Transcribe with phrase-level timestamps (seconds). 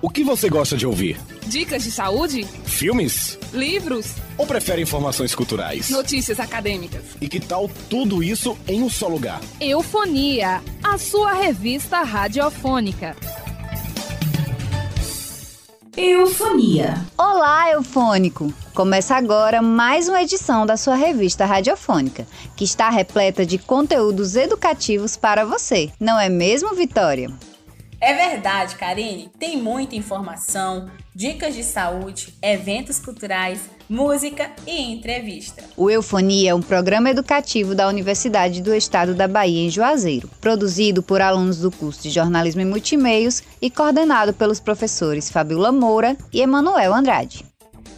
[0.00, 1.18] O que você gosta de ouvir?
[1.48, 2.44] Dicas de saúde?
[2.64, 3.36] Filmes?
[3.52, 4.14] Livros?
[4.36, 5.90] Ou prefere informações culturais?
[5.90, 7.02] Notícias acadêmicas?
[7.20, 9.40] E que tal tudo isso em um só lugar?
[9.60, 13.16] Eufonia, a sua revista radiofônica.
[15.96, 16.94] Eufonia.
[17.18, 18.54] Olá, eufônico!
[18.72, 22.24] Começa agora mais uma edição da sua revista radiofônica,
[22.54, 27.32] que está repleta de conteúdos educativos para você, não é mesmo, Vitória?
[28.00, 29.28] É verdade, Karine.
[29.40, 35.64] Tem muita informação, dicas de saúde, eventos culturais, música e entrevista.
[35.76, 41.02] O Eufonia é um programa educativo da Universidade do Estado da Bahia, em Juazeiro, produzido
[41.02, 46.40] por alunos do curso de Jornalismo e Multimeios e coordenado pelos professores Fabiola Moura e
[46.40, 47.44] Emanuel Andrade.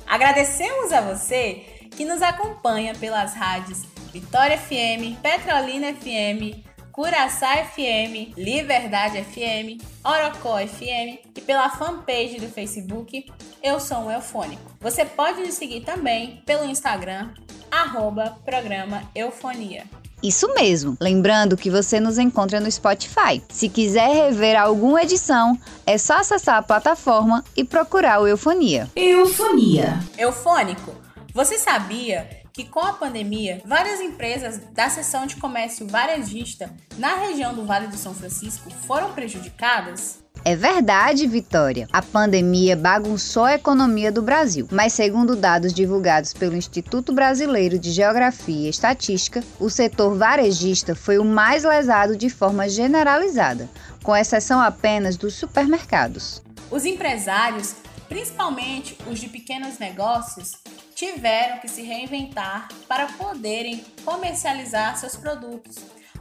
[0.07, 3.83] Agradecemos a você que nos acompanha pelas rádios
[4.13, 13.30] Vitória FM, Petrolina FM, Curaçá FM, Liberdade FM, Orocó FM e pela fanpage do Facebook
[13.63, 14.63] Eu Sou um Eufônico.
[14.80, 17.30] Você pode nos seguir também pelo Instagram,
[17.71, 19.85] arroba programa Eufonia.
[20.23, 20.96] Isso mesmo.
[21.01, 23.43] Lembrando que você nos encontra no Spotify.
[23.49, 28.91] Se quiser rever alguma edição, é só acessar a plataforma e procurar o Eufonia.
[28.95, 29.99] Eufonia.
[30.18, 30.95] Eufônico,
[31.33, 37.54] você sabia que com a pandemia, várias empresas da seção de comércio varejista na região
[37.54, 40.20] do Vale do São Francisco foram prejudicadas?
[40.43, 41.87] É verdade, Vitória.
[41.93, 47.90] A pandemia bagunçou a economia do Brasil, mas segundo dados divulgados pelo Instituto Brasileiro de
[47.90, 53.68] Geografia e Estatística, o setor varejista foi o mais lesado de forma generalizada,
[54.02, 56.43] com exceção apenas dos supermercados.
[56.71, 57.74] Os empresários,
[58.09, 60.52] principalmente os de pequenos negócios,
[61.01, 65.76] tiveram que se reinventar para poderem comercializar seus produtos.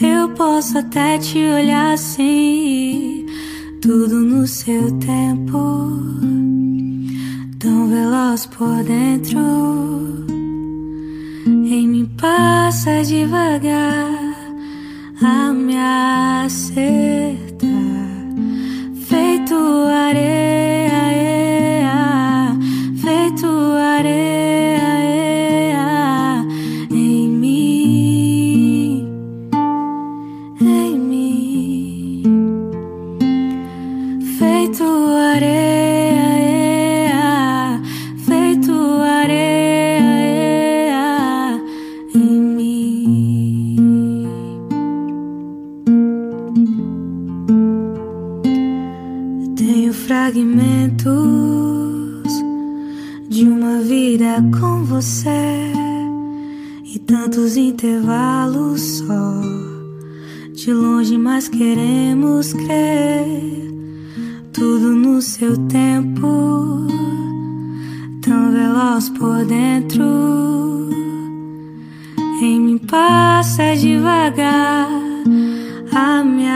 [0.00, 3.26] Eu posso até te olhar assim,
[3.82, 5.90] tudo no seu tempo,
[7.58, 9.40] tão veloz por dentro.
[11.46, 14.16] Em mim passa devagar
[15.22, 17.87] a me acertar
[19.68, 20.67] feito areia,
[54.88, 55.72] você
[56.82, 59.40] e tantos intervalos só.
[60.54, 63.70] De longe, mas queremos crer
[64.52, 66.86] tudo no seu tempo,
[68.22, 70.04] tão veloz por dentro.
[72.40, 74.88] Em mim passa devagar
[75.92, 76.48] a me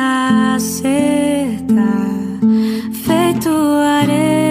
[0.55, 1.52] acertar
[3.05, 4.41] feito areia,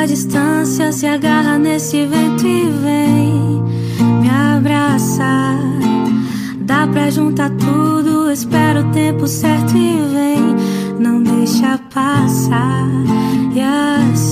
[0.00, 3.62] a distância se agarra nesse vento e vem
[4.22, 5.58] me abraçar.
[6.56, 10.56] Dá pra juntar tudo, espera o tempo certo e vem,
[10.98, 12.88] não deixa passar.
[13.54, 14.29] E assim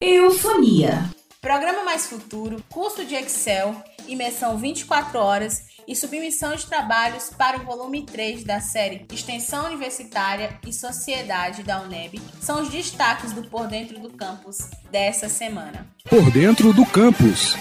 [0.00, 1.10] Eufonia.
[1.40, 3.74] Programa Mais Futuro, curso de Excel,
[4.06, 10.60] imersão 24 horas e submissão de trabalhos para o volume 3 da série Extensão Universitária
[10.64, 14.58] e Sociedade da UNEB são os destaques do Por Dentro do Campus
[14.92, 15.88] dessa semana.
[16.08, 17.56] Por dentro do campus.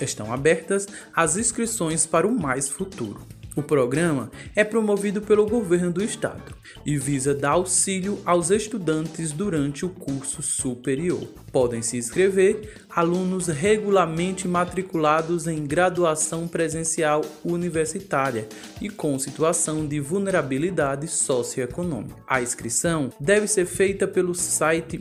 [0.00, 3.33] Estão abertas as inscrições para o Mais Futuro.
[3.56, 6.54] O programa é promovido pelo governo do estado
[6.84, 11.22] e visa dar auxílio aos estudantes durante o curso superior.
[11.52, 18.48] Podem se inscrever alunos regularmente matriculados em graduação presencial universitária
[18.80, 22.16] e com situação de vulnerabilidade socioeconômica.
[22.26, 24.98] A inscrição deve ser feita pelo site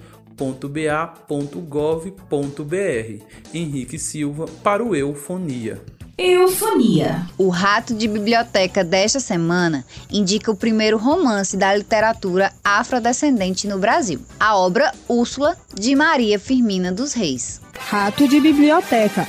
[3.54, 5.99] Henrique Silva para o Eufonia.
[6.22, 7.26] Eufonia.
[7.38, 14.20] O Rato de Biblioteca desta semana indica o primeiro romance da literatura afrodescendente no Brasil,
[14.38, 17.62] a obra Úrsula, de Maria Firmina dos Reis.
[17.74, 19.26] Rato de Biblioteca.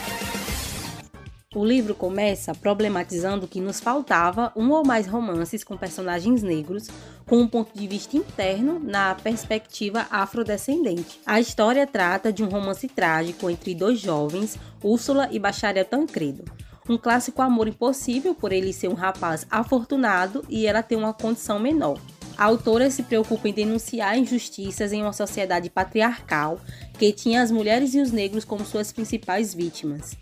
[1.55, 6.89] O livro começa problematizando que nos faltava um ou mais romances com personagens negros
[7.25, 11.21] com um ponto de vista interno na perspectiva afrodescendente.
[11.25, 16.43] A história trata de um romance trágico entre dois jovens, Úrsula e Bacharel Tancredo.
[16.89, 21.59] Um clássico amor impossível por ele ser um rapaz afortunado e ela ter uma condição
[21.59, 21.99] menor.
[22.37, 26.59] A autora se preocupa em denunciar injustiças em uma sociedade patriarcal
[26.99, 30.17] que tinha as mulheres e os negros como suas principais vítimas.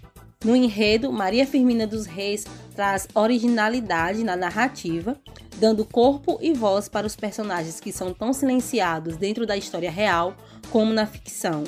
[0.44, 5.16] No enredo, Maria Firmina dos Reis traz originalidade na narrativa,
[5.56, 10.36] dando corpo e voz para os personagens que são tão silenciados dentro da história real
[10.70, 11.64] como na ficção,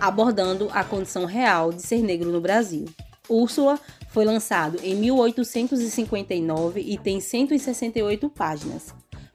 [0.00, 2.84] abordando a condição real de ser negro no Brasil.
[3.28, 3.78] Úrsula
[4.08, 8.94] foi lançado em 1859 e tem 168 páginas.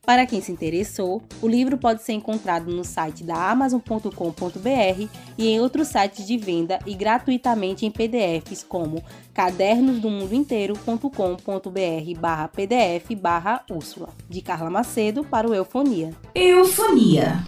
[0.10, 5.60] Para quem se interessou, o livro pode ser encontrado no site da amazon.com.br e em
[5.60, 9.03] outros sites de venda e gratuitamente em PDFs como
[9.36, 16.12] cadernosdomundointeiro.com.br barra pdf barra Úrsula, de Carla Macedo para o Eufonia.
[16.34, 17.43] Eufonia.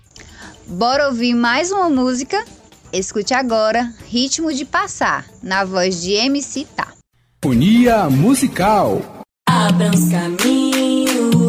[0.67, 2.45] Bora ouvir mais uma música?
[2.93, 6.89] Escute agora Ritmo de Passar, na voz de MC Tá.
[7.41, 9.01] Fonia musical.
[9.47, 11.41] Abram os caminhos,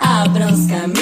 [0.00, 0.97] abram os caminhos,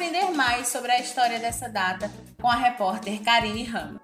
[0.00, 4.00] aprender mais sobre a história dessa data com a repórter Karine Ramos.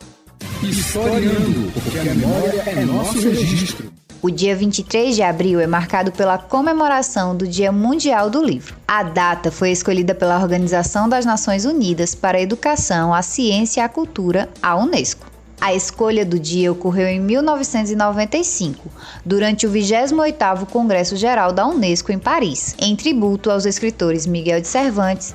[0.62, 3.91] Historiando, porque a memória é nosso registro.
[4.21, 8.76] O dia 23 de abril é marcado pela comemoração do Dia Mundial do Livro.
[8.87, 13.83] A data foi escolhida pela Organização das Nações Unidas para a Educação, a Ciência e
[13.83, 15.26] a Cultura, a Unesco.
[15.59, 18.93] A escolha do dia ocorreu em 1995,
[19.25, 24.69] durante o 28º Congresso Geral da Unesco em Paris, em tributo aos escritores Miguel de
[24.69, 25.35] Cervantes,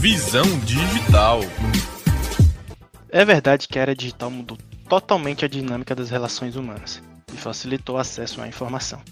[0.00, 1.40] Visão Digital.
[3.08, 4.56] É verdade que a era digital mudou
[4.88, 7.02] totalmente a dinâmica das relações humanas
[7.34, 9.02] e facilitou o acesso à informação.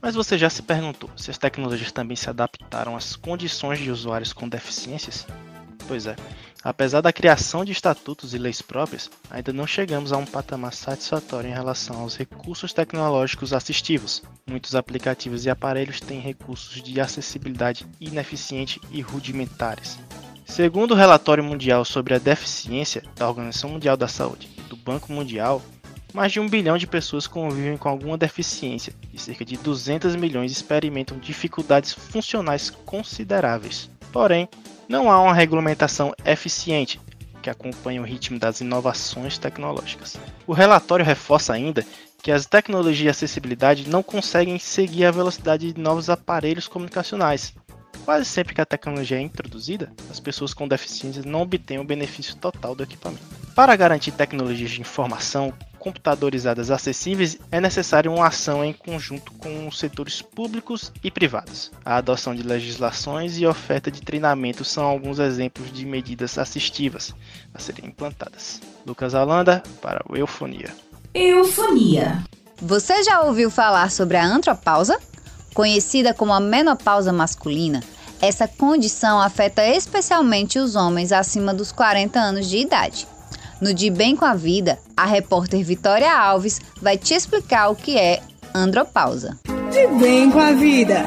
[0.00, 4.32] Mas você já se perguntou se as tecnologias também se adaptaram às condições de usuários
[4.32, 5.26] com deficiências?
[5.86, 6.16] Pois é,
[6.64, 11.50] apesar da criação de estatutos e leis próprias, ainda não chegamos a um patamar satisfatório
[11.50, 14.22] em relação aos recursos tecnológicos assistivos.
[14.48, 19.98] Muitos aplicativos e aparelhos têm recursos de acessibilidade ineficiente e rudimentares.
[20.52, 25.10] Segundo o relatório mundial sobre a deficiência da Organização Mundial da Saúde e do Banco
[25.10, 25.62] Mundial,
[26.12, 30.52] mais de um bilhão de pessoas convivem com alguma deficiência e cerca de 200 milhões
[30.52, 33.88] experimentam dificuldades funcionais consideráveis.
[34.12, 34.46] Porém,
[34.86, 37.00] não há uma regulamentação eficiente
[37.40, 40.18] que acompanhe o ritmo das inovações tecnológicas.
[40.46, 41.82] O relatório reforça ainda
[42.22, 47.54] que as tecnologias de acessibilidade não conseguem seguir a velocidade de novos aparelhos comunicacionais.
[48.04, 52.34] Quase sempre que a tecnologia é introduzida, as pessoas com deficiências não obtêm o benefício
[52.36, 53.22] total do equipamento.
[53.54, 59.78] Para garantir tecnologias de informação computadorizadas acessíveis, é necessária uma ação em conjunto com os
[59.78, 61.70] setores públicos e privados.
[61.84, 67.14] A adoção de legislações e oferta de treinamento são alguns exemplos de medidas assistivas
[67.52, 68.60] a serem implantadas.
[68.86, 70.74] Lucas Alanda para o Eufonia.
[71.12, 72.22] Eufonia.
[72.56, 74.98] Você já ouviu falar sobre a antropausa?
[75.54, 77.82] Conhecida como a menopausa masculina,
[78.20, 83.06] essa condição afeta especialmente os homens acima dos 40 anos de idade.
[83.60, 87.98] No De Bem com a Vida, a repórter Vitória Alves vai te explicar o que
[87.98, 88.22] é
[88.54, 89.38] andropausa.
[89.70, 91.02] De Bem com a Vida.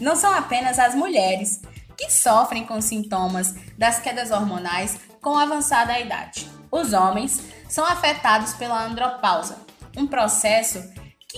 [0.00, 1.62] Não são apenas as mulheres
[1.96, 6.48] que sofrem com sintomas das quedas hormonais com avançada idade.
[6.70, 9.56] Os homens são afetados pela andropausa,
[9.96, 10.82] um processo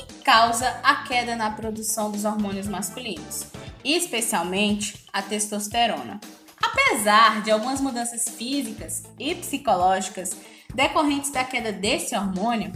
[0.07, 3.47] que causa a queda na produção dos hormônios masculinos,
[3.85, 6.21] especialmente a testosterona.
[6.61, 10.37] Apesar de algumas mudanças físicas e psicológicas
[10.75, 12.73] decorrentes da queda desse hormônio,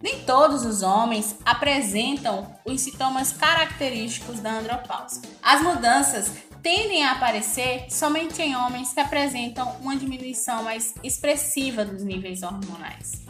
[0.00, 5.22] nem todos os homens apresentam os sintomas característicos da andropausa.
[5.42, 12.02] As mudanças tendem a aparecer somente em homens que apresentam uma diminuição mais expressiva dos
[12.04, 13.21] níveis hormonais.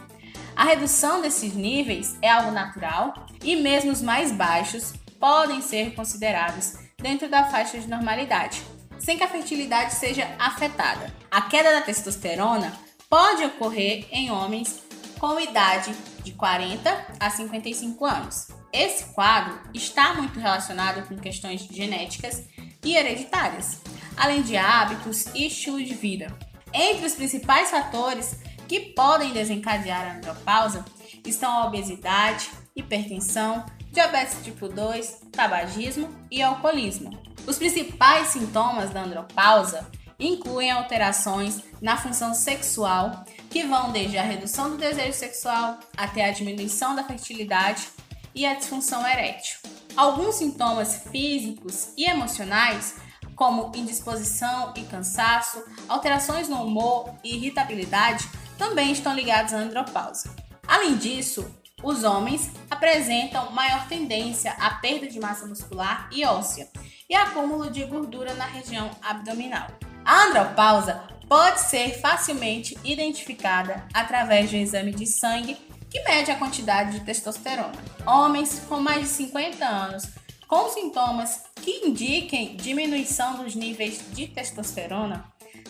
[0.55, 6.75] A redução desses níveis é algo natural e mesmo os mais baixos podem ser considerados
[6.99, 8.63] dentro da faixa de normalidade,
[8.99, 11.13] sem que a fertilidade seja afetada.
[11.31, 12.73] A queda da testosterona
[13.09, 14.83] pode ocorrer em homens
[15.19, 18.49] com idade de 40 a 55 anos.
[18.73, 22.45] Esse quadro está muito relacionado com questões genéticas
[22.85, 23.81] e hereditárias,
[24.17, 26.37] além de hábitos e estilo de vida.
[26.73, 28.39] Entre os principais fatores
[28.73, 30.83] que podem desencadear a andropausa
[31.27, 37.11] estão a obesidade, hipertensão, diabetes tipo 2, tabagismo e alcoolismo.
[37.47, 39.87] Os principais sintomas da andropausa
[40.19, 46.33] incluem alterações na função sexual, que vão desde a redução do desejo sexual até a
[46.33, 47.89] diminuição da fertilidade
[48.35, 49.59] e a disfunção erétil.
[49.95, 52.97] Alguns sintomas físicos e emocionais,
[53.37, 58.27] como indisposição e cansaço, alterações no humor e irritabilidade,
[58.59, 60.35] também estão ligados à andropausa.
[60.67, 61.45] Além disso,
[61.83, 66.69] os homens apresentam maior tendência à perda de massa muscular e óssea
[67.11, 69.67] e acúmulo de gordura na região abdominal.
[70.05, 75.57] A andropausa pode ser facilmente identificada através de um exame de sangue
[75.91, 77.73] que mede a quantidade de testosterona.
[78.07, 80.05] Homens com mais de 50 anos
[80.47, 85.25] com sintomas que indiquem diminuição dos níveis de testosterona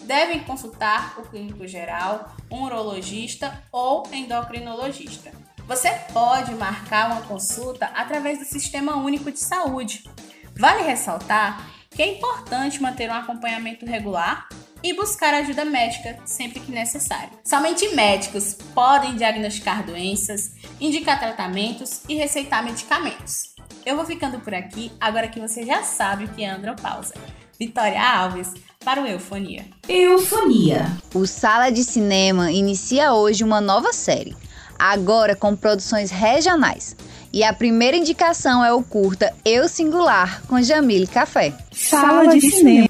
[0.05, 5.33] devem consultar o clínico geral, um urologista ou endocrinologista.
[5.67, 10.05] Você pode marcar uma consulta através do Sistema Único de Saúde.
[10.59, 14.49] Vale ressaltar que é importante manter um acompanhamento regular
[14.83, 17.31] e buscar ajuda médica sempre que necessário.
[17.45, 23.55] Somente médicos podem diagnosticar doenças, indicar tratamentos e receitar medicamentos.
[23.87, 27.15] Eu vou ficando por aqui agora que você já sabe o que é andropausa.
[27.62, 29.64] Vitória Alves, para o Eufonia.
[29.88, 30.85] Eufonia.
[31.14, 34.37] O Sala de Cinema inicia hoje uma nova série,
[34.77, 36.96] agora com produções regionais.
[37.33, 41.57] E a primeira indicação é o curta Eu Singular, com Jamile Café.
[41.70, 42.88] Sala de Cinema.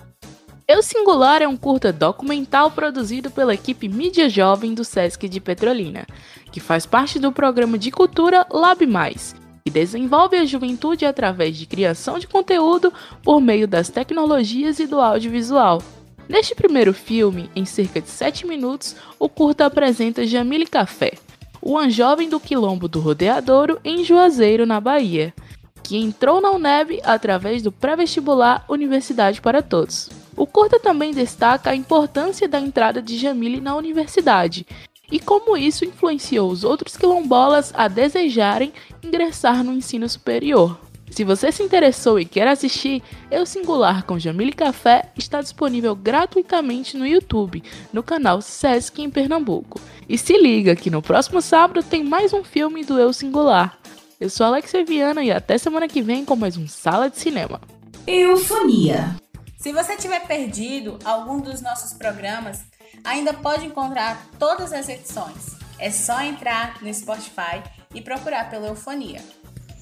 [0.66, 6.06] Eu Singular é um curta documental produzido pela equipe Mídia Jovem do Sesc de Petrolina,
[6.50, 11.66] que faz parte do programa de cultura Lab Mais, e desenvolve a juventude através de
[11.66, 15.83] criação de conteúdo por meio das tecnologias e do audiovisual.
[16.29, 21.12] Neste primeiro filme, em cerca de 7 minutos, o curta apresenta Jamile Café,
[21.61, 25.35] uma jovem do quilombo do Rodeadouro em Juazeiro, na Bahia,
[25.83, 30.09] que entrou na UNEB através do pré-vestibular Universidade para Todos.
[30.37, 34.66] O curta também destaca a importância da entrada de Jamile na universidade
[35.12, 38.72] e como isso influenciou os outros quilombolas a desejarem
[39.05, 40.81] ingressar no ensino superior.
[41.11, 46.96] Se você se interessou e quer assistir, Eu Singular com Jamile Café está disponível gratuitamente
[46.96, 49.79] no YouTube, no canal Sesc em Pernambuco.
[50.09, 53.79] E se liga que no próximo sábado tem mais um filme do Eu Singular.
[54.18, 57.61] Eu sou Alexia Viana e até semana que vem com mais um Sala de Cinema.
[58.07, 59.14] Eufonia.
[59.59, 62.64] Se você tiver perdido algum dos nossos programas,
[63.05, 65.57] ainda pode encontrar todas as edições.
[65.79, 67.62] É só entrar no Spotify
[67.95, 69.21] e procurar pela Eufonia.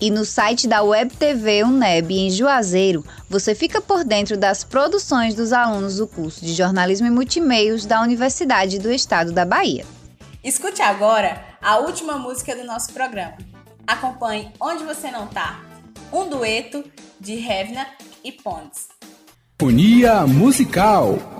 [0.01, 5.35] E no site da Web TV UNEB em Juazeiro, você fica por dentro das produções
[5.35, 9.85] dos alunos do curso de Jornalismo e Multimeios da Universidade do Estado da Bahia.
[10.43, 13.37] Escute agora a última música do nosso programa.
[13.87, 15.61] Acompanhe Onde Você Não Tá,
[16.11, 16.83] um dueto
[17.21, 17.87] de Revna
[18.25, 18.89] e Pontes.
[19.61, 21.40] Fonia musical.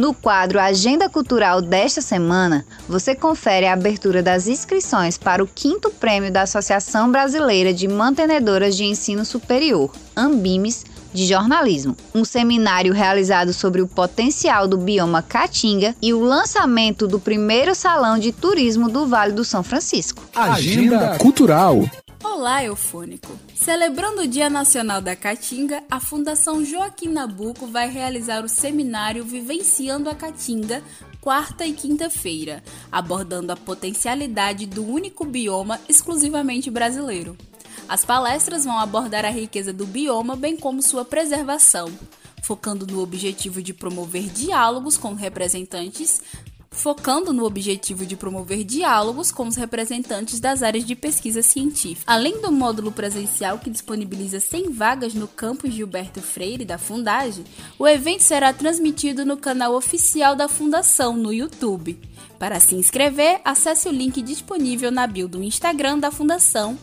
[0.00, 5.90] No quadro Agenda Cultural desta semana, você confere a abertura das inscrições para o quinto
[5.90, 13.52] prêmio da Associação Brasileira de Mantenedoras de Ensino Superior, Ambimes, de jornalismo, um seminário realizado
[13.52, 19.06] sobre o potencial do bioma Caatinga e o lançamento do primeiro salão de turismo do
[19.06, 20.22] Vale do São Francisco.
[20.34, 21.84] Agenda Cultural.
[22.32, 23.36] Olá, eufônico!
[23.56, 30.08] Celebrando o Dia Nacional da Caatinga, a Fundação Joaquim Nabuco vai realizar o seminário Vivenciando
[30.08, 30.80] a Caatinga,
[31.20, 37.36] quarta e quinta-feira, abordando a potencialidade do único bioma exclusivamente brasileiro.
[37.88, 41.92] As palestras vão abordar a riqueza do bioma, bem como sua preservação,
[42.44, 46.22] focando no objetivo de promover diálogos com representantes
[46.72, 52.10] focando no objetivo de promover diálogos com os representantes das áreas de pesquisa científica.
[52.10, 57.44] Além do módulo presencial que disponibiliza 100 vagas no campus Gilberto Freire da Fundagem,
[57.78, 61.98] o evento será transmitido no canal oficial da Fundação no YouTube.
[62.40, 66.78] Para se inscrever, acesse o link disponível na bio do Instagram da Fundação,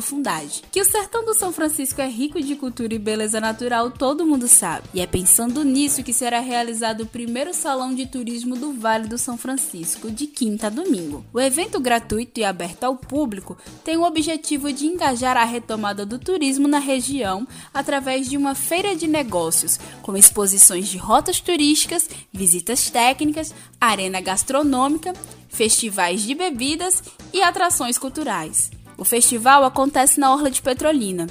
[0.00, 0.62] Fundage.
[0.72, 4.48] Que o sertão do São Francisco é rico de cultura e beleza natural, todo mundo
[4.48, 4.88] sabe.
[4.94, 9.18] E é pensando nisso que será realizado o primeiro salão de turismo do Vale do
[9.18, 11.22] São Francisco, de quinta a domingo.
[11.30, 16.18] O evento gratuito e aberto ao público tem o objetivo de engajar a retomada do
[16.18, 22.88] turismo na região através de uma feira de negócios, com exposições de rotas turísticas, visitas
[22.88, 25.01] técnicas, arena gastronômica,
[25.48, 28.70] festivais de bebidas e atrações culturais.
[28.96, 31.26] O festival acontece na Orla de Petrolina.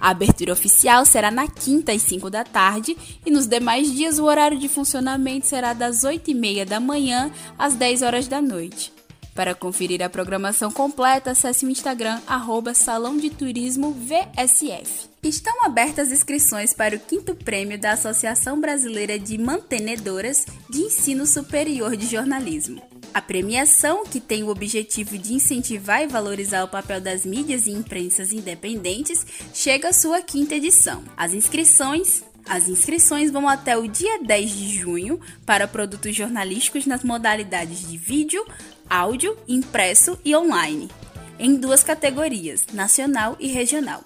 [0.00, 4.24] A abertura oficial será na quinta às 5 da tarde e nos demais dias o
[4.24, 8.92] horário de funcionamento será das 8 e meia da manhã às 10 horas da noite.
[9.34, 15.10] Para conferir a programação completa, acesse o Instagram arroba Salão de Turismo VSF.
[15.22, 21.96] Estão abertas inscrições para o quinto prêmio da Associação Brasileira de Mantenedoras de Ensino Superior
[21.96, 22.80] de Jornalismo.
[23.16, 27.70] A premiação, que tem o objetivo de incentivar e valorizar o papel das mídias e
[27.70, 29.24] imprensas independentes,
[29.54, 31.02] chega à sua quinta edição.
[31.16, 37.02] As inscrições as inscrições vão até o dia 10 de junho para produtos jornalísticos nas
[37.02, 38.44] modalidades de vídeo,
[38.88, 40.90] áudio, impresso e online,
[41.38, 44.04] em duas categorias, nacional e regional.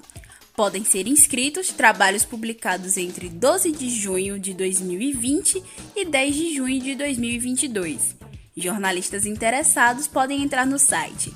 [0.55, 5.61] Podem ser inscritos trabalhos publicados entre 12 de junho de 2020
[5.97, 8.20] e 10 de junho de 2022.
[8.57, 11.35] Jornalistas interessados podem entrar no site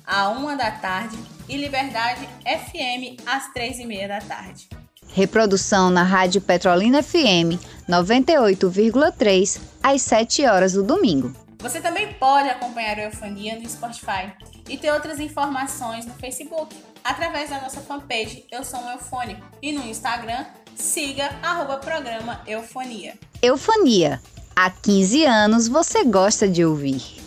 [0.06, 1.18] à 1 da tarde
[1.50, 4.70] e Liberdade FM às 3 e meia da tarde.
[5.14, 11.36] Reprodução na Rádio Petrolina FM 98,3 às 7 horas do domingo.
[11.60, 14.32] Você também pode acompanhar o Eufonia no Spotify
[14.70, 16.74] e ter outras informações no Facebook
[17.04, 23.18] através da nossa fanpage Eu Sou um Eufônico e no Instagram siga arroba programa Eufonia.
[23.42, 24.22] Eufonia.
[24.56, 27.21] Há 15 anos você gosta de ouvir.